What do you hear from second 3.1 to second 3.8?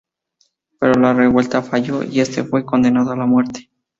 a la muerte.